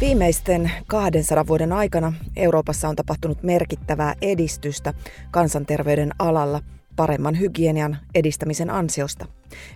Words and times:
Viimeisten 0.00 0.70
200 0.86 1.46
vuoden 1.46 1.72
aikana 1.72 2.12
Euroopassa 2.36 2.88
on 2.88 2.96
tapahtunut 2.96 3.42
merkittävää 3.42 4.14
edistystä 4.22 4.94
kansanterveyden 5.30 6.10
alalla 6.18 6.62
paremman 6.96 7.38
hygienian 7.40 7.98
edistämisen 8.14 8.70
ansiosta. 8.70 9.26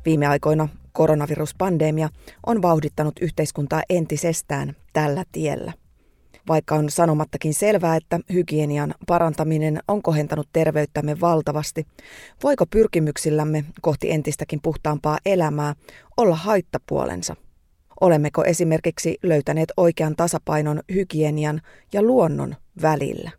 Viime 0.04 0.26
aikoina 0.26 0.68
koronaviruspandemia 0.92 2.08
on 2.46 2.62
vauhdittanut 2.62 3.14
yhteiskuntaa 3.20 3.82
entisestään 3.88 4.76
tällä 4.92 5.24
tiellä. 5.32 5.72
Vaikka 6.48 6.74
on 6.74 6.90
sanomattakin 6.90 7.54
selvää, 7.54 7.96
että 7.96 8.20
hygienian 8.32 8.94
parantaminen 9.06 9.80
on 9.88 10.02
kohentanut 10.02 10.48
terveyttämme 10.52 11.20
valtavasti, 11.20 11.86
voiko 12.42 12.66
pyrkimyksillämme 12.66 13.64
kohti 13.80 14.10
entistäkin 14.10 14.60
puhtaampaa 14.62 15.18
elämää 15.26 15.74
olla 16.16 16.36
haittapuolensa? 16.36 17.36
Olemmeko 18.00 18.44
esimerkiksi 18.44 19.18
löytäneet 19.22 19.72
oikean 19.76 20.16
tasapainon 20.16 20.80
hygienian 20.94 21.60
ja 21.92 22.02
luonnon 22.02 22.56
välillä? 22.82 23.30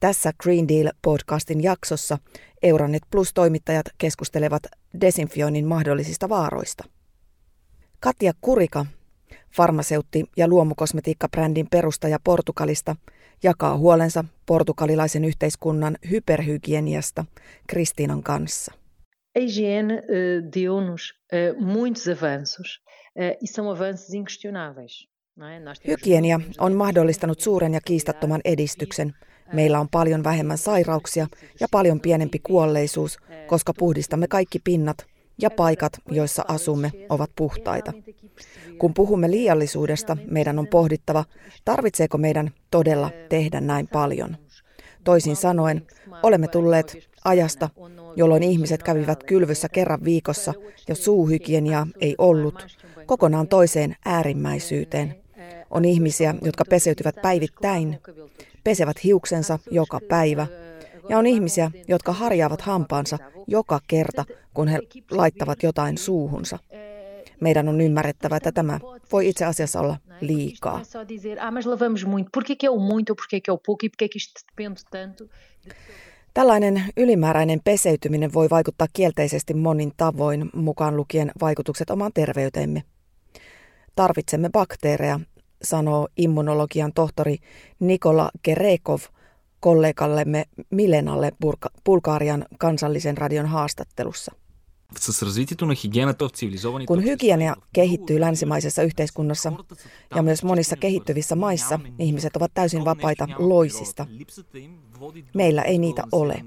Tässä 0.00 0.32
Green 0.42 0.66
Deal-podcastin 0.68 1.62
jaksossa 1.62 2.18
Euronet 2.62 3.02
Plus-toimittajat 3.10 3.86
keskustelevat 3.98 4.62
desinfioinnin 5.00 5.66
mahdollisista 5.66 6.28
vaaroista. 6.28 6.84
Katja 8.00 8.32
Kurika, 8.40 8.86
farmaseutti- 9.50 10.30
ja 10.36 10.48
luomukosmetiikkabrändin 10.48 11.66
perustaja 11.70 12.18
Portugalista, 12.24 12.96
jakaa 13.42 13.76
huolensa 13.76 14.24
portugalilaisen 14.46 15.24
yhteiskunnan 15.24 15.96
hyperhygieniasta 16.10 17.24
Kristiinan 17.66 18.22
kanssa. 18.22 18.79
A 19.36 19.40
higiene 19.40 19.94
uh, 19.94 20.52
deu-nos 20.54 21.14
uh, 21.32 21.60
muitos 21.60 22.08
avanços 22.08 22.80
Eh, 23.16 23.36
Hygienia 25.86 26.40
on 26.58 26.72
mahdollistanut 26.72 27.40
suuren 27.40 27.74
ja 27.74 27.80
kiistattoman 27.84 28.40
edistyksen. 28.44 29.14
Meillä 29.52 29.80
on 29.80 29.88
paljon 29.88 30.24
vähemmän 30.24 30.58
sairauksia 30.58 31.26
ja 31.60 31.66
paljon 31.70 32.00
pienempi 32.00 32.38
kuolleisuus, 32.38 33.18
koska 33.46 33.72
puhdistamme 33.78 34.28
kaikki 34.28 34.58
pinnat 34.64 35.06
ja 35.42 35.50
paikat, 35.50 35.92
joissa 36.10 36.44
asumme, 36.48 36.90
ovat 37.08 37.30
puhtaita. 37.36 37.92
Kun 38.78 38.94
puhumme 38.94 39.30
liiallisuudesta, 39.30 40.16
meidän 40.30 40.58
on 40.58 40.66
pohdittava, 40.66 41.24
tarvitseeko 41.64 42.18
meidän 42.18 42.50
todella 42.70 43.10
tehdä 43.28 43.60
näin 43.60 43.88
paljon. 43.88 44.36
Toisin 45.04 45.36
sanoen, 45.36 45.86
olemme 46.22 46.48
tulleet 46.48 47.09
ajasta, 47.24 47.68
jolloin 48.16 48.42
ihmiset 48.42 48.82
kävivät 48.82 49.24
kylvyssä 49.24 49.68
kerran 49.68 50.04
viikossa 50.04 50.54
ja 50.88 50.94
suuhygieniaa 50.94 51.86
ei 52.00 52.14
ollut, 52.18 52.78
kokonaan 53.06 53.48
toiseen 53.48 53.96
äärimmäisyyteen. 54.04 55.14
On 55.70 55.84
ihmisiä, 55.84 56.34
jotka 56.42 56.64
peseytyvät 56.64 57.16
päivittäin, 57.22 57.98
pesevät 58.64 59.04
hiuksensa 59.04 59.58
joka 59.70 60.00
päivä, 60.08 60.46
ja 61.08 61.18
on 61.18 61.26
ihmisiä, 61.26 61.70
jotka 61.88 62.12
harjaavat 62.12 62.60
hampaansa 62.60 63.18
joka 63.46 63.80
kerta, 63.86 64.24
kun 64.54 64.68
he 64.68 64.78
laittavat 65.10 65.62
jotain 65.62 65.98
suuhunsa. 65.98 66.58
Meidän 67.40 67.68
on 67.68 67.80
ymmärrettävä, 67.80 68.36
että 68.36 68.52
tämä 68.52 68.80
voi 69.12 69.28
itse 69.28 69.44
asiassa 69.44 69.80
olla 69.80 69.96
liikaa. 70.20 70.80
Tällainen 76.34 76.84
ylimääräinen 76.96 77.60
peseytyminen 77.64 78.34
voi 78.34 78.50
vaikuttaa 78.50 78.86
kielteisesti 78.92 79.54
monin 79.54 79.92
tavoin, 79.96 80.50
mukaan 80.54 80.96
lukien 80.96 81.30
vaikutukset 81.40 81.90
omaan 81.90 82.12
terveyteemme. 82.12 82.82
Tarvitsemme 83.96 84.50
bakteereja, 84.50 85.20
sanoo 85.62 86.08
immunologian 86.16 86.92
tohtori 86.92 87.36
Nikola 87.80 88.30
Kerekov 88.42 89.00
kollegallemme 89.60 90.44
Milenalle 90.70 91.32
Bulgarian 91.84 92.44
kansallisen 92.58 93.18
radion 93.18 93.46
haastattelussa. 93.46 94.32
Kun 96.86 97.04
hygienia 97.04 97.56
kehittyy 97.72 98.20
länsimaisessa 98.20 98.82
yhteiskunnassa 98.82 99.52
ja 100.16 100.22
myös 100.22 100.42
monissa 100.42 100.76
kehittyvissä 100.76 101.36
maissa, 101.36 101.80
ihmiset 101.98 102.36
ovat 102.36 102.50
täysin 102.54 102.84
vapaita 102.84 103.28
loisista. 103.38 104.06
Meillä 105.34 105.62
ei 105.62 105.78
niitä 105.78 106.04
ole. 106.12 106.44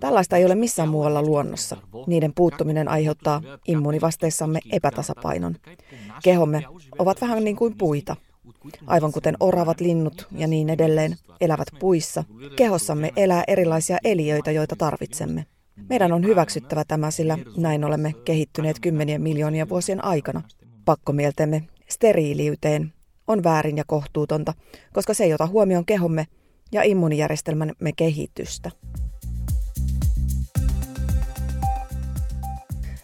Tällaista 0.00 0.36
ei 0.36 0.44
ole 0.44 0.54
missään 0.54 0.88
muualla 0.88 1.22
luonnossa. 1.22 1.76
Niiden 2.06 2.32
puuttuminen 2.34 2.88
aiheuttaa 2.88 3.42
immunivasteissamme 3.66 4.60
epätasapainon. 4.72 5.56
Kehomme 6.22 6.62
ovat 6.98 7.20
vähän 7.20 7.44
niin 7.44 7.56
kuin 7.56 7.78
puita. 7.78 8.16
Aivan 8.86 9.12
kuten 9.12 9.36
oravat, 9.40 9.80
linnut 9.80 10.26
ja 10.32 10.46
niin 10.46 10.70
edelleen 10.70 11.16
elävät 11.40 11.68
puissa, 11.80 12.24
kehossamme 12.56 13.12
elää 13.16 13.44
erilaisia 13.46 13.98
eliöitä, 14.04 14.50
joita 14.50 14.76
tarvitsemme. 14.76 15.46
Meidän 15.88 16.12
on 16.12 16.24
hyväksyttävä 16.26 16.84
tämä, 16.84 17.10
sillä 17.10 17.38
näin 17.56 17.84
olemme 17.84 18.14
kehittyneet 18.24 18.80
kymmenien 18.80 19.22
miljoonien 19.22 19.68
vuosien 19.68 20.04
aikana. 20.04 20.42
Pakkomieltemme 20.84 21.68
steriiliyteen 21.88 22.92
on 23.26 23.44
väärin 23.44 23.76
ja 23.76 23.84
kohtuutonta, 23.86 24.54
koska 24.92 25.14
se 25.14 25.24
ei 25.24 25.34
ota 25.34 25.46
huomioon 25.46 25.86
kehomme 25.86 26.26
ja 26.72 26.82
immuunijärjestelmämme 26.82 27.92
kehitystä. 27.96 28.70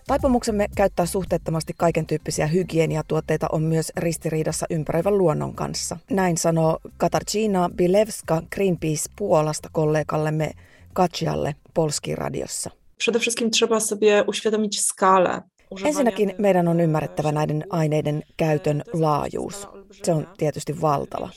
Taipumuksemme 0.06 0.68
käyttää 0.76 1.06
suhteettomasti 1.06 1.72
kaiken 1.76 2.06
tyyppisiä 2.06 2.46
hygieniatuotteita 2.46 3.46
on 3.52 3.62
myös 3.62 3.92
ristiriidassa 3.96 4.66
ympäröivän 4.70 5.18
luonnon 5.18 5.54
kanssa. 5.54 5.96
Näin 6.10 6.38
sanoo 6.38 6.78
Katarzyna 6.96 7.70
Bilewska 7.76 8.42
Greenpeace 8.54 9.10
Puolasta 9.16 9.68
kollegallemme 9.72 10.50
Katsialle 10.94 11.54
Polski-radiossa. 11.74 12.70
Przede 12.98 13.18
wszystkim 13.18 13.50
trzeba 13.50 13.80
sobie 13.80 14.24
uświadomić 14.26 14.80
skalę. 14.80 15.42
Ensinnäkin 15.84 16.34
meidän 16.38 16.68
on 16.68 16.80
ymmärrettävä 16.80 17.32
näiden 17.32 17.64
aineiden 17.70 18.22
käytön 18.36 18.82
laajuus. 18.92 19.68
Se 20.02 20.12
on 20.12 20.28
tietysti 20.38 20.80
valtava. 20.80 21.28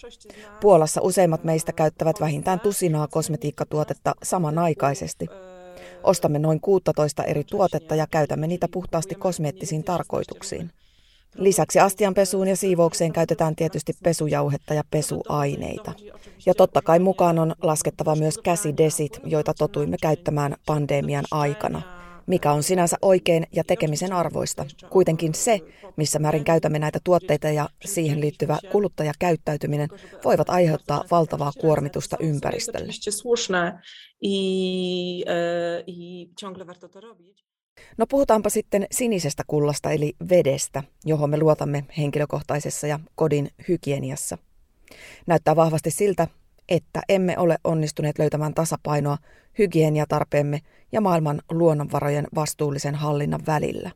Puolassa 0.62 1.02
useimmat 1.02 1.44
meistä 1.44 1.74
käyttävät 1.74 2.20
vähintään 2.20 2.60
tusinaa 2.60 3.08
kosmetiikkatuotetta 3.08 4.14
samanaikaisesti. 4.24 5.26
Ostamme 6.04 6.40
noin 6.40 6.60
16 6.62 7.24
eri 7.24 7.44
tuotetta 7.44 7.96
ja 7.96 8.08
käytämme 8.12 8.48
niitä 8.48 8.68
puhtaasti 8.72 9.16
kosmeettisiin 9.16 9.84
tarkoituksiin. 9.84 10.72
Lisäksi 11.38 11.80
astianpesuun 11.80 12.48
ja 12.48 12.56
siivoukseen 12.56 13.14
käytetään 13.14 13.56
tietysti 13.56 13.94
pesujauhetta 14.04 14.74
ja 14.74 14.84
pesuaineita. 14.92 15.94
Ja 16.46 16.54
totta 16.54 16.82
kai 16.82 17.00
mukaan 17.00 17.40
on 17.40 17.56
laskettava 17.62 18.16
myös 18.16 18.38
käsidesit, 18.38 19.20
joita 19.24 19.54
totuimme 19.54 19.98
käyttämään 20.02 20.56
pandemian 20.66 21.26
aikana. 21.32 21.82
Mikä 22.28 22.52
on 22.52 22.64
sinänsä 22.64 22.98
oikein 23.02 23.48
ja 23.56 23.64
tekemisen 23.64 24.14
arvoista. 24.14 24.66
Kuitenkin 24.90 25.34
se, 25.34 25.60
missä 25.98 26.20
määrin 26.20 26.44
käytämme 26.44 26.80
näitä 26.80 27.00
tuotteita 27.04 27.48
ja 27.48 27.70
siihen 27.86 28.22
liittyvä 28.22 28.58
kuluttajakäyttäytyminen, 28.72 29.90
voivat 30.26 30.50
aiheuttaa 30.50 31.04
valtavaa 31.12 31.52
kuormitusta 31.62 32.18
ympäristölle. 32.20 32.94
No 37.98 38.06
puhutaanpa 38.08 38.50
sitten 38.50 38.88
sinisestä 38.92 39.44
kullasta 39.48 39.92
eli 39.92 40.16
vedestä, 40.30 40.84
johon 41.06 41.30
me 41.30 41.38
luotamme 41.40 41.86
henkilökohtaisessa 41.98 42.88
ja 42.88 43.00
kodin 43.16 43.50
hygieniassa. 43.68 44.38
Näyttää 45.28 45.56
vahvasti 45.56 45.92
siltä, 45.92 46.28
että 46.70 47.02
emme 47.10 47.38
ole 47.38 47.58
onnistuneet 47.64 48.20
löytämään 48.20 48.54
tasapainoa 48.54 49.18
hygieniatarpeemme 49.58 50.60
ja 50.92 51.02
maailman 51.02 51.42
luonnonvarojen 51.52 52.28
vastuullisen 52.36 52.96
hallinnan 52.96 53.46
välillä. 53.48 53.92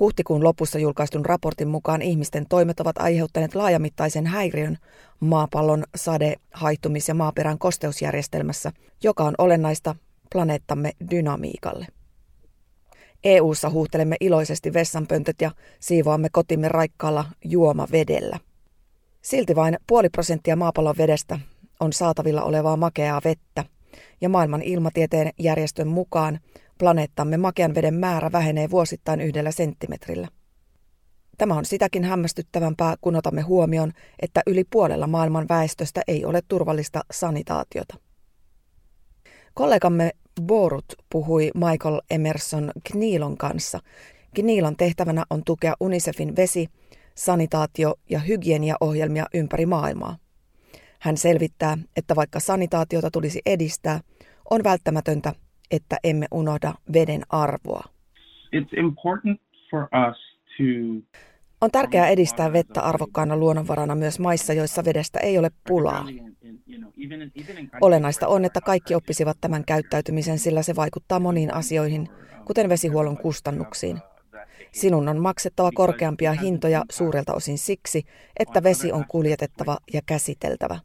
Huhtikuun 0.00 0.44
lopussa 0.44 0.78
julkaistun 0.78 1.26
raportin 1.26 1.68
mukaan 1.68 2.02
ihmisten 2.02 2.46
toimet 2.48 2.80
ovat 2.80 2.98
aiheuttaneet 2.98 3.54
laajamittaisen 3.54 4.26
häiriön 4.26 4.78
maapallon 5.20 5.84
sade-, 5.96 6.36
haihtumis- 6.54 7.08
ja 7.08 7.14
maaperän 7.14 7.58
kosteusjärjestelmässä, 7.58 8.72
joka 9.02 9.24
on 9.24 9.34
olennaista 9.38 9.94
planeettamme 10.32 10.92
dynamiikalle. 11.10 11.86
EU:ssa 13.24 13.70
huuhtelemme 13.70 14.16
iloisesti 14.20 14.72
vessanpöntöt 14.72 15.36
ja 15.40 15.50
siivoamme 15.80 16.28
kotimme 16.32 16.68
raikkaalla 16.68 17.24
juomavedellä. 17.44 18.38
Silti 19.22 19.56
vain 19.56 19.76
puoli 19.86 20.08
prosenttia 20.08 20.56
maapallon 20.56 20.96
vedestä 20.98 21.38
on 21.80 21.92
saatavilla 21.92 22.42
olevaa 22.42 22.76
makeaa 22.76 23.20
vettä, 23.24 23.64
ja 24.20 24.28
maailman 24.28 24.62
ilmatieteen 24.62 25.32
järjestön 25.38 25.88
mukaan 25.88 26.40
planeettamme 26.78 27.36
makean 27.36 27.74
veden 27.74 27.94
määrä 27.94 28.32
vähenee 28.32 28.70
vuosittain 28.70 29.20
yhdellä 29.20 29.50
senttimetrillä. 29.50 30.28
Tämä 31.38 31.54
on 31.54 31.64
sitäkin 31.64 32.04
hämmästyttävämpää, 32.04 32.94
kun 33.00 33.16
otamme 33.16 33.42
huomioon, 33.42 33.92
että 34.22 34.42
yli 34.46 34.64
puolella 34.70 35.06
maailman 35.06 35.46
väestöstä 35.48 36.02
ei 36.08 36.24
ole 36.24 36.40
turvallista 36.48 37.00
sanitaatiota. 37.12 37.96
Kollegamme 39.54 40.10
Borut 40.42 40.84
puhui 41.12 41.50
Michael 41.54 42.00
Emerson 42.10 42.70
Kniilon 42.92 43.36
kanssa. 43.36 43.78
Kniilon 44.34 44.76
tehtävänä 44.76 45.24
on 45.30 45.42
tukea 45.44 45.74
UNICEFin 45.80 46.36
vesi- 46.36 46.66
sanitaatio- 47.14 47.94
ja 48.10 48.18
hygieniaohjelmia 48.18 49.26
ympäri 49.34 49.66
maailmaa. 49.66 50.16
Hän 51.00 51.16
selvittää, 51.16 51.78
että 51.96 52.16
vaikka 52.16 52.40
sanitaatiota 52.40 53.10
tulisi 53.10 53.40
edistää, 53.46 54.00
on 54.50 54.64
välttämätöntä, 54.64 55.32
että 55.70 55.96
emme 56.04 56.26
unohda 56.30 56.74
veden 56.92 57.22
arvoa. 57.30 57.84
It's 58.56 58.78
important 58.78 59.40
for 59.70 59.82
us 59.82 60.16
to 60.56 61.18
on 61.60 61.70
tärkeää 61.70 62.08
edistää 62.08 62.52
vettä 62.52 62.80
arvokkaana 62.80 63.36
luonnonvarana 63.36 63.94
myös 63.94 64.18
maissa, 64.18 64.52
joissa 64.52 64.84
vedestä 64.84 65.20
ei 65.20 65.38
ole 65.38 65.50
pulaa. 65.68 66.04
Olennaista 67.80 68.28
on, 68.28 68.44
että 68.44 68.60
kaikki 68.60 68.94
oppisivat 68.94 69.38
tämän 69.40 69.64
käyttäytymisen, 69.64 70.38
sillä 70.38 70.62
se 70.62 70.76
vaikuttaa 70.76 71.20
moniin 71.20 71.54
asioihin, 71.54 72.08
kuten 72.44 72.68
vesihuollon 72.68 73.16
kustannuksiin. 73.16 73.98
Sinun 74.72 75.08
on 75.08 75.18
maksettava 75.18 75.70
korkeampia 75.74 76.32
hintoja 76.32 76.84
suurelta 76.90 77.34
osin 77.34 77.58
siksi, 77.58 78.04
että 78.38 78.62
vesi 78.62 78.92
on 78.92 79.04
kuljetettava 79.08 79.78
ja 79.92 80.00
käsiteltävä. 80.06 80.78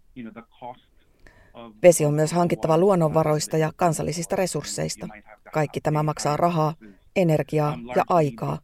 Vesi 1.84 2.06
on 2.06 2.14
myös 2.14 2.34
hankittava 2.34 2.78
luonnonvaroista 2.78 3.58
ja 3.58 3.72
kansallisista 3.76 4.36
resursseista. 4.36 5.08
Kaikki 5.54 5.82
tämä 5.82 6.04
maksaa 6.04 6.38
rahaa, 6.38 6.74
energiaa 7.16 7.78
ja 7.96 8.04
aikaa, 8.10 8.60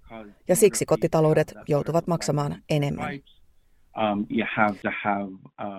ja 0.47 0.55
siksi 0.55 0.85
kotitaloudet 0.85 1.53
joutuvat 1.67 2.07
maksamaan 2.07 2.63
enemmän. 2.69 3.19
Um, 3.97 4.27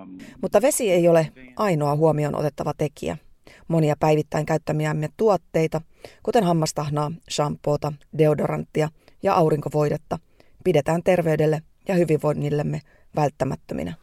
um, 0.01 0.17
Mutta 0.41 0.61
vesi 0.61 0.91
ei 0.91 1.07
ole 1.07 1.31
ainoa 1.55 1.95
huomioon 1.95 2.35
otettava 2.35 2.73
tekijä. 2.77 3.17
Monia 3.67 3.95
päivittäin 3.99 4.45
käyttämiämme 4.45 5.09
tuotteita, 5.17 5.81
kuten 6.23 6.43
hammastahnaa, 6.43 7.11
shampoota, 7.29 7.93
deodoranttia 8.17 8.89
ja 9.23 9.33
aurinkovoidetta, 9.33 10.19
pidetään 10.63 11.03
terveydelle 11.03 11.61
ja 11.87 11.95
hyvinvoinnillemme 11.95 12.81
välttämättöminä. 13.15 13.93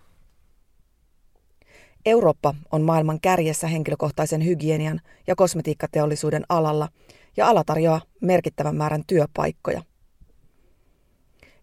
Eurooppa 2.06 2.54
on 2.72 2.82
maailman 2.82 3.20
kärjessä 3.20 3.66
henkilökohtaisen 3.66 4.44
hygienian 4.44 5.00
ja 5.26 5.36
kosmetiikkateollisuuden 5.36 6.44
alalla 6.48 6.88
ja 7.36 7.48
ala 7.48 7.64
tarjoaa 7.64 8.00
merkittävän 8.20 8.76
määrän 8.76 9.02
työpaikkoja. 9.06 9.82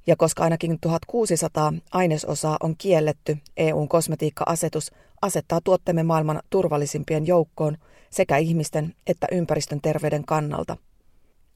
Ja 0.08 0.16
koska 0.16 0.44
ainakin 0.44 0.80
1600 0.80 1.74
ainesosaa 1.92 2.58
on 2.64 2.76
kielletty, 2.78 3.38
EUn 3.58 3.90
kosmetiikka-asetus 3.90 4.92
asettaa 5.22 5.62
tuotteemme 5.64 6.04
maailman 6.04 6.42
turvallisimpien 6.50 7.28
joukkoon 7.28 7.78
sekä 8.10 8.38
ihmisten 8.38 8.96
että 9.08 9.28
ympäristön 9.32 9.82
terveyden 9.82 10.26
kannalta. 10.26 10.78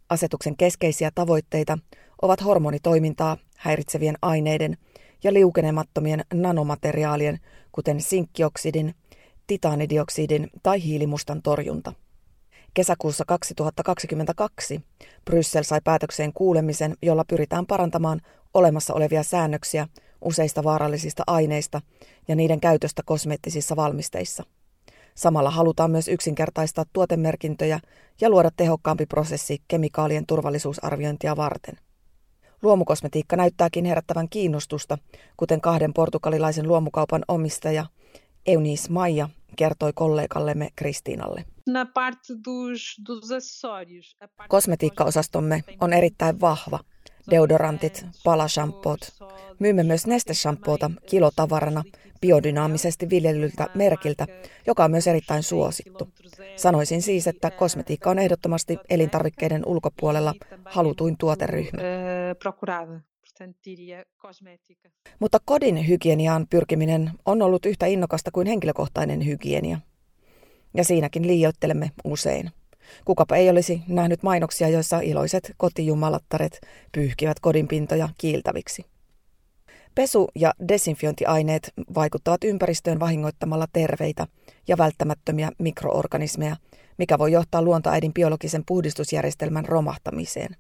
Asetuksen 0.10 0.58
keskeisiä 0.58 1.12
tavoitteita 1.16 1.78
ovat 2.22 2.46
hormonitoimintaa 2.46 3.38
häiritsevien 3.58 4.16
aineiden 4.22 4.78
ja 5.24 5.34
liukenemattomien 5.34 6.26
nanomateriaalien, 6.34 7.40
kuten 7.72 8.02
sinkkioksidin, 8.02 8.96
titaanidioksidin 9.48 10.50
tai 10.64 10.84
hiilimustan 10.84 11.42
torjunta. 11.42 11.94
Kesäkuussa 12.74 13.24
2022 13.28 14.82
Bryssel 15.26 15.64
sai 15.64 15.82
päätökseen 15.84 16.34
kuulemisen, 16.34 16.96
jolla 17.02 17.24
pyritään 17.26 17.66
parantamaan 17.66 18.22
olemassa 18.54 18.94
olevia 18.94 19.24
säännöksiä 19.24 19.88
useista 20.22 20.64
vaarallisista 20.64 21.24
aineista 21.28 21.82
ja 22.28 22.36
niiden 22.36 22.60
käytöstä 22.60 23.02
kosmeettisissa 23.06 23.76
valmisteissa. 23.76 24.44
Samalla 25.16 25.52
halutaan 25.52 25.92
myös 25.92 26.08
yksinkertaistaa 26.08 26.86
tuotemerkintöjä 26.94 27.80
ja 28.22 28.30
luoda 28.30 28.50
tehokkaampi 28.58 29.06
prosessi 29.06 29.62
kemikaalien 29.68 30.26
turvallisuusarviointia 30.26 31.36
varten. 31.36 31.78
Luomukosmetiikka 32.62 33.36
näyttääkin 33.36 33.86
herättävän 33.86 34.30
kiinnostusta, 34.30 34.98
kuten 35.38 35.62
kahden 35.62 35.94
portugalilaisen 35.94 36.68
luomukaupan 36.68 37.26
omistaja 37.28 37.86
Eunice 38.46 38.90
Maija 38.90 39.30
kertoi 39.56 39.94
kollegallemme 39.94 40.70
Kristiinalle. 40.76 41.46
Kosmetiikkaosastomme 44.48 45.64
on 45.82 45.94
erittäin 45.94 46.42
vahva. 46.42 46.80
Deodorantit, 47.32 48.06
palashampoot. 48.24 49.00
Myymme 49.60 49.84
myös 49.84 50.08
nesteshampoota 50.08 50.92
kilotavarana 51.10 51.84
biodynaamisesti 52.22 53.10
viljelyltä 53.10 53.68
merkiltä, 53.76 54.28
joka 54.68 54.84
on 54.84 54.92
myös 54.92 55.08
erittäin 55.08 55.44
suosittu. 55.44 56.10
Sanoisin 56.56 57.02
siis, 57.02 57.28
että 57.28 57.52
kosmetiikka 57.52 58.10
on 58.10 58.20
ehdottomasti 58.20 58.78
elintarvikkeiden 58.90 59.66
ulkopuolella 59.66 60.34
halutuin 60.66 61.18
tuoteryhmä. 61.18 61.82
Mutta 65.20 65.38
kodin 65.46 65.88
hygieniaan 65.88 66.48
pyrkiminen 66.50 67.12
on 67.26 67.42
ollut 67.42 67.66
yhtä 67.66 67.86
innokasta 67.86 68.32
kuin 68.32 68.48
henkilökohtainen 68.48 69.26
hygienia. 69.26 69.80
Ja 70.74 70.84
siinäkin 70.84 71.28
liioittelemme 71.28 71.92
usein. 72.04 72.52
Kukapa 73.06 73.36
ei 73.36 73.50
olisi 73.50 73.82
nähnyt 73.88 74.24
mainoksia, 74.24 74.70
joissa 74.70 75.00
iloiset 75.00 75.54
kotijumalattaret 75.58 76.62
pyyhkivät 76.92 77.40
kodinpintoja 77.40 78.10
kiiltäviksi. 78.18 78.86
Pesu- 79.96 80.32
ja 80.36 80.54
desinfiointiaineet 80.68 81.74
vaikuttavat 81.96 82.44
ympäristöön 82.44 83.00
vahingoittamalla 83.00 83.66
terveitä 83.74 84.28
ja 84.68 84.78
välttämättömiä 84.78 85.52
mikroorganismeja, 85.58 86.56
mikä 86.98 87.20
voi 87.20 87.32
johtaa 87.32 87.62
luontoäidin 87.62 88.14
biologisen 88.14 88.64
puhdistusjärjestelmän 88.66 89.66
romahtamiseen. 89.66 90.56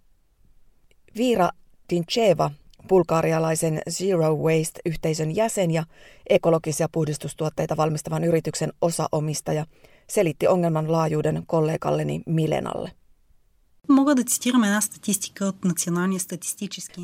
Viira 1.15 1.49
Dincheva 1.89 2.51
bulgaarialaisen 2.87 3.81
Zero 3.89 4.35
Waste-yhteisön 4.35 5.35
jäsen 5.35 5.71
ja 5.71 5.83
ekologisia 6.29 6.89
puhdistustuotteita 6.91 7.77
valmistavan 7.77 8.23
yrityksen 8.23 8.73
osaomistaja, 8.81 9.65
selitti 10.07 10.47
ongelman 10.47 10.91
laajuuden 10.91 11.43
kollegalleni 11.47 12.21
Milenalle. 12.25 12.91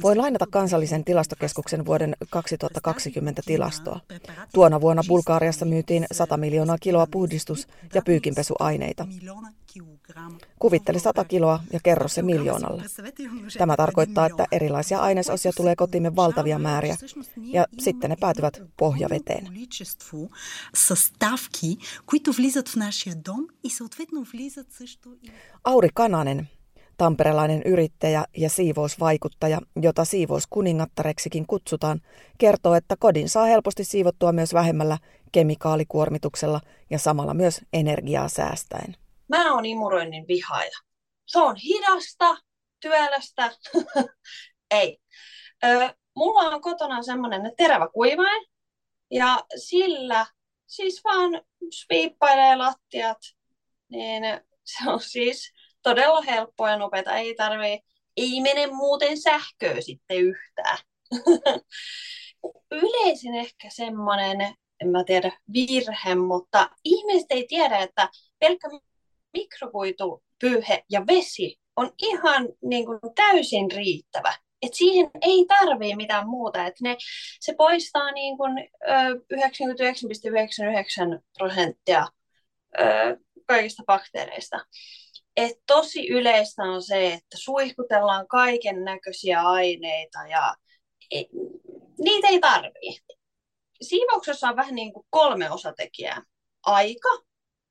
Voin 0.03 0.17
lainata 0.17 0.45
kansallisen 0.51 1.03
tilastokeskuksen 1.03 1.85
vuoden 1.85 2.15
2020 2.29 3.41
tilastoa. 3.45 3.99
Tuona 4.53 4.81
vuonna 4.81 5.01
Bulgaariassa 5.07 5.65
myytiin 5.65 6.05
100 6.11 6.37
miljoonaa 6.37 6.77
kiloa 6.81 7.07
puhdistus- 7.11 7.67
ja 7.93 8.01
pyykinpesuaineita. 8.01 9.07
Kuvittele 10.59 10.99
100 10.99 11.25
kiloa 11.25 11.59
ja 11.73 11.79
kerro 11.83 12.07
se 12.07 12.21
miljoonalla. 12.21 12.83
Tämä 13.57 13.77
tarkoittaa, 13.77 14.25
että 14.25 14.45
erilaisia 14.51 14.99
ainesosia 14.99 15.51
tulee 15.55 15.75
kotimme 15.75 16.15
valtavia 16.15 16.59
määriä 16.59 16.95
ja 17.37 17.65
sitten 17.79 18.09
ne 18.09 18.15
päätyvät 18.19 18.61
pohjaveteen. 18.77 19.47
Auri 25.63 25.89
Kananen, 25.93 26.49
Tamperelainen 26.97 27.61
yrittäjä 27.65 28.25
ja 28.37 28.49
siivousvaikuttaja, 28.49 29.61
jota 29.81 30.05
siivouskuningattareksikin 30.05 31.47
kutsutaan, 31.47 32.01
kertoo, 32.37 32.75
että 32.75 32.95
kodin 32.99 33.29
saa 33.29 33.45
helposti 33.45 33.83
siivottua 33.83 34.31
myös 34.31 34.53
vähemmällä 34.53 34.97
kemikaalikuormituksella 35.31 36.61
ja 36.89 36.99
samalla 36.99 37.33
myös 37.33 37.61
energiaa 37.73 38.27
säästäen. 38.27 38.95
Mä 39.29 39.53
oon 39.53 39.65
imuroinnin 39.65 40.27
vihaaja. 40.27 40.79
Se 41.25 41.39
on 41.39 41.55
hidasta, 41.55 42.37
työlästä. 42.79 43.51
Ei. 44.71 44.97
Ö, 45.63 45.93
mulla 46.15 46.39
on 46.39 46.61
kotona 46.61 47.03
semmoinen 47.03 47.53
terävä 47.57 47.87
kuivain 47.93 48.45
ja 49.11 49.43
sillä 49.55 50.25
siis 50.67 51.03
vaan 51.03 51.41
spiippailee 51.73 52.55
lattiat. 52.55 53.17
Niin 53.89 54.23
se 54.63 54.89
on 54.89 54.99
siis 54.99 55.53
todella 55.83 56.21
helppoa 56.21 56.69
ja 56.69 56.77
nopeata. 56.77 57.15
Ei 57.15 57.35
tarvii, 57.35 57.79
ei 58.17 58.41
mene 58.41 58.67
muuten 58.67 59.21
sähköä 59.21 59.81
sitten 59.81 60.17
yhtään. 60.17 60.77
Yleisin 62.71 63.35
ehkä 63.35 63.67
semmoinen, 63.69 64.41
en 64.81 64.89
mä 64.89 65.03
tiedä, 65.03 65.31
virhe, 65.53 66.15
mutta 66.15 66.69
ihmiset 66.83 67.27
ei 67.29 67.45
tiedä, 67.47 67.77
että 67.77 68.09
pelkkä 68.39 68.69
mikrokuitu, 69.37 70.23
pyyhe 70.41 70.83
ja 70.91 71.07
vesi 71.07 71.59
on 71.75 71.91
ihan 72.01 72.47
niin 72.63 72.85
kuin 72.85 72.99
täysin 73.15 73.71
riittävä. 73.71 74.33
Et 74.61 74.73
siihen 74.73 75.11
ei 75.21 75.45
tarvii 75.47 75.95
mitään 75.95 76.27
muuta. 76.29 76.65
Et 76.65 76.81
ne, 76.81 76.97
se 77.39 77.53
poistaa 77.57 78.11
niin 78.11 78.37
kuin, 78.37 78.51
ö, 78.59 79.21
99,99 79.33 81.19
prosenttia 81.37 82.07
kaikista 83.47 83.83
bakteereista. 83.87 84.65
Et 85.37 85.57
tosi 85.67 86.07
yleistä 86.07 86.63
on 86.63 86.83
se, 86.83 87.13
että 87.13 87.37
suihkutellaan 87.37 88.27
kaiken 88.27 88.83
näköisiä 88.83 89.41
aineita 89.41 90.19
ja 90.29 90.55
ei, 91.11 91.29
niitä 92.03 92.27
ei 92.27 92.39
tarvii. 92.39 92.99
Siivouksessa 93.81 94.49
on 94.49 94.55
vähän 94.55 94.75
niin 94.75 94.93
kuin 94.93 95.05
kolme 95.09 95.51
osatekijää. 95.51 96.21
Aika, 96.65 97.09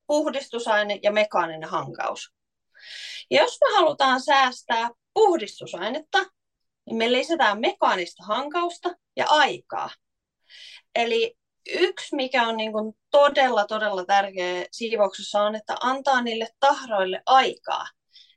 puhdistusaine 0.07 0.99
ja 1.03 1.13
mekaaninen 1.13 1.69
hankaus. 1.69 2.33
Ja 3.31 3.43
jos 3.43 3.59
me 3.61 3.77
halutaan 3.77 4.21
säästää 4.21 4.91
puhdistusainetta, 5.15 6.19
niin 6.87 6.97
me 6.97 7.13
lisätään 7.13 7.61
mekaanista 7.61 8.25
hankausta 8.25 8.95
ja 9.17 9.27
aikaa. 9.29 9.91
Eli 10.95 11.37
yksi, 11.73 12.17
mikä 12.17 12.49
on 12.49 12.57
niin 12.57 12.73
kuin 12.73 12.97
todella, 13.11 13.67
todella 13.67 14.05
tärkeä 14.05 14.67
siivouksessa 14.73 15.43
on, 15.43 15.55
että 15.55 15.77
antaa 15.81 16.23
niille 16.23 16.49
tahroille 16.61 17.23
aikaa. 17.27 17.87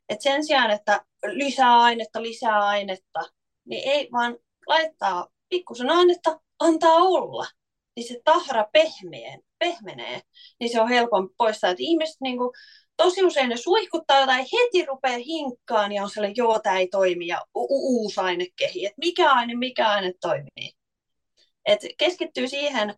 Et 0.09 0.21
sen 0.21 0.45
sijaan, 0.45 0.71
että 0.71 1.05
lisää 1.25 1.79
ainetta, 1.79 2.21
lisää 2.21 2.59
ainetta, 2.59 3.19
niin 3.65 3.89
ei 3.89 4.09
vaan 4.11 4.37
laittaa 4.67 5.27
pikkusen 5.49 5.89
ainetta, 5.89 6.39
antaa 6.59 6.95
olla. 6.95 7.47
Niin 7.95 8.07
se 8.07 8.21
tahra 8.23 8.67
pehmeä, 8.73 9.37
pehmenee, 9.59 10.21
niin 10.59 10.69
se 10.69 10.81
on 10.81 10.89
helpompi 10.89 11.35
poistaa. 11.37 11.69
Et 11.69 11.79
ihmiset 11.79 12.17
niin 12.21 12.37
kuin, 12.37 12.51
tosi 12.97 13.23
usein 13.23 13.49
ne 13.49 13.57
suihkuttaa 13.57 14.19
jotain, 14.19 14.45
heti 14.53 14.85
rupeaa 14.85 15.17
hinkkaan 15.17 15.91
ja 15.91 16.03
on 16.03 16.09
sellainen, 16.09 16.37
joo, 16.37 16.59
tämä 16.59 16.77
ei 16.77 16.87
toimi 16.87 17.27
ja 17.27 17.41
u- 17.55 18.01
uusi 18.01 18.19
aine 18.21 18.45
kehi. 18.55 18.85
Et 18.85 18.93
mikä 18.97 19.31
aine, 19.31 19.55
mikä 19.55 19.89
aine 19.89 20.13
toimii. 20.21 20.71
Et 21.65 21.79
keskittyy 21.97 22.47
siihen 22.47 22.95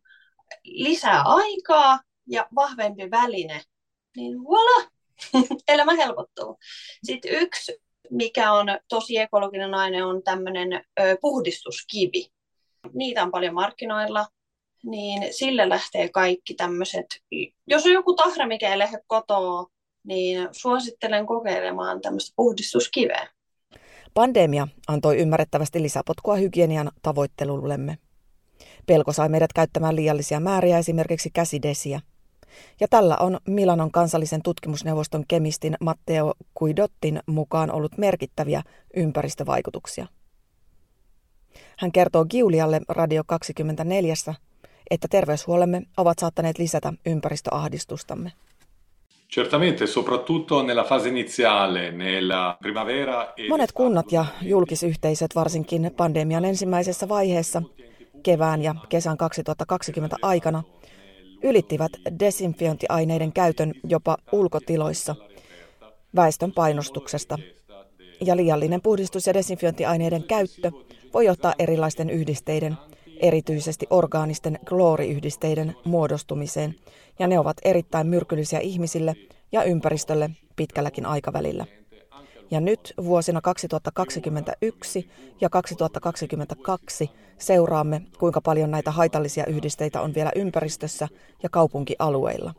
lisää 0.63 1.21
aikaa 1.25 1.99
ja 2.27 2.47
vahvempi 2.55 3.11
väline, 3.11 3.61
niin 4.15 4.37
voilà, 4.37 4.89
elämä 5.67 5.93
helpottuu. 5.93 6.57
Sitten 7.03 7.31
yksi, 7.31 7.77
mikä 8.09 8.51
on 8.51 8.67
tosi 8.87 9.17
ekologinen 9.17 9.73
aine, 9.73 10.03
on 10.03 10.23
tämmöinen 10.23 10.83
puhdistuskivi. 11.21 12.27
Niitä 12.93 13.23
on 13.23 13.31
paljon 13.31 13.53
markkinoilla, 13.53 14.27
niin 14.83 15.33
sille 15.33 15.69
lähtee 15.69 16.09
kaikki 16.09 16.53
tämmöiset. 16.53 17.05
Jos 17.67 17.85
on 17.85 17.91
joku 17.91 18.13
tahra, 18.13 18.47
mikä 18.47 18.71
ei 18.71 18.79
lähde 18.79 18.97
kotoa, 19.07 19.65
niin 20.03 20.47
suosittelen 20.51 21.25
kokeilemaan 21.25 22.01
tämmöistä 22.01 22.33
puhdistuskiveä. 22.35 23.27
Pandemia 24.13 24.67
antoi 24.87 25.17
ymmärrettävästi 25.17 25.81
lisäpotkua 25.81 26.35
hygienian 26.35 26.91
tavoittelullemme. 27.01 27.97
Pelko 28.85 29.13
sai 29.13 29.29
meidät 29.29 29.53
käyttämään 29.53 29.95
liiallisia 29.95 30.39
määriä, 30.39 30.77
esimerkiksi 30.77 31.29
käsidesiä. 31.33 32.01
Ja 32.79 32.87
tällä 32.89 33.17
on 33.19 33.39
Milanon 33.47 33.91
kansallisen 33.91 34.41
tutkimusneuvoston 34.41 35.23
kemistin 35.27 35.77
Matteo 35.79 36.33
Kuidottin 36.53 37.19
mukaan 37.25 37.71
ollut 37.71 37.97
merkittäviä 37.97 38.63
ympäristövaikutuksia. 38.95 40.07
Hän 41.77 41.91
kertoo 41.91 42.25
Giulialle 42.25 42.81
Radio 42.89 43.23
24, 43.27 44.13
että 44.91 45.07
terveyshuolemme 45.07 45.81
ovat 45.97 46.19
saattaneet 46.19 46.57
lisätä 46.57 46.93
ympäristöahdistustamme. 47.05 48.31
Certamente, 49.33 49.87
soprattutto 49.87 50.63
nella 50.63 50.83
fase 50.83 51.09
iniziale, 51.09 51.91
nella 51.91 52.57
primavera 52.61 53.33
e 53.37 53.47
Monet 53.49 53.71
kunnat 53.71 54.11
ja 54.11 54.25
julkisyhteisöt 54.41 55.35
varsinkin 55.35 55.91
pandemian 55.97 56.45
ensimmäisessä 56.45 57.09
vaiheessa 57.09 57.61
kevään 58.23 58.61
ja 58.61 58.75
kesän 58.89 59.17
2020 59.17 60.15
aikana 60.21 60.63
ylittivät 61.43 61.91
desinfiointiaineiden 62.19 63.33
käytön 63.33 63.73
jopa 63.83 64.17
ulkotiloissa 64.31 65.15
väestön 66.15 66.51
painostuksesta. 66.51 67.37
Ja 68.21 68.35
liiallinen 68.35 68.81
puhdistus- 68.81 69.27
ja 69.27 69.33
desinfiointiaineiden 69.33 70.23
käyttö 70.23 70.71
voi 71.13 71.25
johtaa 71.25 71.53
erilaisten 71.59 72.09
yhdisteiden, 72.09 72.77
erityisesti 73.19 73.87
orgaanisten 73.89 74.59
klooriyhdisteiden 74.69 75.75
muodostumiseen, 75.85 76.75
ja 77.19 77.27
ne 77.27 77.39
ovat 77.39 77.57
erittäin 77.63 78.07
myrkyllisiä 78.07 78.59
ihmisille 78.59 79.15
ja 79.51 79.63
ympäristölle 79.63 80.29
pitkälläkin 80.55 81.05
aikavälillä. 81.05 81.65
Ja 82.51 82.61
nyt 82.61 82.93
vuosina 83.03 83.41
2021 83.41 85.09
ja 85.41 85.49
2022 85.49 87.09
seuraamme, 87.37 88.01
kuinka 88.19 88.41
paljon 88.41 88.71
näitä 88.71 88.91
haitallisia 88.91 89.45
yhdisteitä 89.45 90.01
on 90.01 90.13
vielä 90.13 90.31
ympäristössä 90.35 91.07
ja 91.43 91.49
kaupunkialueilla. 91.49 92.53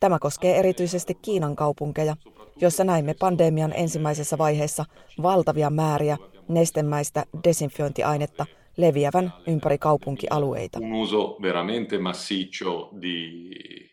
Tämä 0.00 0.18
koskee 0.18 0.58
erityisesti 0.58 1.14
Kiinan 1.14 1.56
kaupunkeja, 1.56 2.16
joissa 2.60 2.84
näimme 2.84 3.14
pandemian 3.14 3.72
ensimmäisessä 3.76 4.38
vaiheessa 4.38 4.84
valtavia 5.22 5.70
määriä 5.70 6.16
nestemäistä 6.48 7.24
desinfiointiainetta 7.44 8.46
leviävän 8.76 9.32
ympäri 9.46 9.78
kaupunkialueita. 9.78 10.78
Un 10.78 10.92
uso 10.92 11.38
veramente 11.42 11.98
massiccio 11.98 12.90
di, 13.02 13.50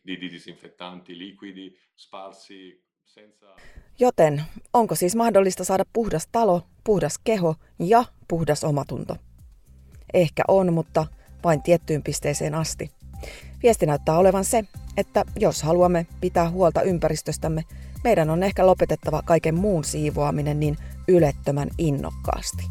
di, 0.07 0.21
di 0.21 0.31
disinfettanti 0.31 1.17
liquidi 1.17 1.75
sparsi 1.95 2.83
Joten 3.99 4.43
onko 4.73 4.95
siis 4.95 5.15
mahdollista 5.15 5.63
saada 5.63 5.83
puhdas 5.93 6.27
talo, 6.31 6.61
puhdas 6.83 7.19
keho 7.23 7.55
ja 7.79 8.05
puhdas 8.27 8.63
omatunto? 8.63 9.15
Ehkä 10.13 10.43
on, 10.47 10.73
mutta 10.73 11.05
vain 11.43 11.61
tiettyyn 11.61 12.03
pisteeseen 12.03 12.55
asti. 12.55 12.91
Viesti 13.63 13.85
näyttää 13.85 14.17
olevan 14.17 14.45
se, 14.45 14.63
että 14.97 15.25
jos 15.39 15.63
haluamme 15.63 16.07
pitää 16.21 16.49
huolta 16.49 16.81
ympäristöstämme, 16.81 17.63
meidän 18.03 18.29
on 18.29 18.43
ehkä 18.43 18.67
lopetettava 18.67 19.21
kaiken 19.21 19.55
muun 19.55 19.83
siivoaminen 19.83 20.59
niin 20.59 20.77
ylettömän 21.07 21.69
innokkaasti. 21.77 22.63